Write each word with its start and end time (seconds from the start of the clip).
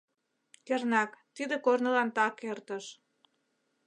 Кернак, 0.65 1.11
тиде 1.35 1.55
корнылан 1.65 2.09
так 2.17 2.35
эртыш. 2.51 2.85